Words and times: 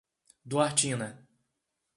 Duartina 0.49 1.09